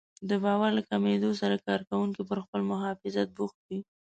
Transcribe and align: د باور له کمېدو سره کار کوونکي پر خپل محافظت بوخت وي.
د 0.29 0.31
باور 0.43 0.69
له 0.77 0.83
کمېدو 0.89 1.29
سره 1.41 1.55
کار 1.65 1.81
کوونکي 1.89 2.21
پر 2.29 2.37
خپل 2.45 2.61
محافظت 2.71 3.27
بوخت 3.37 3.59
وي. 3.67 3.79